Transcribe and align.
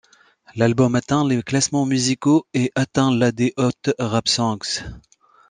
L'album 0.55 0.95
atteint 0.95 1.27
les 1.27 1.43
classements 1.43 1.85
musicaux, 1.85 2.47
et' 2.55 2.71
atteint 2.75 3.13
la 3.15 3.31
des 3.31 3.53
Hot 3.55 3.91
Rap 3.99 4.27
Songs. 4.27 4.81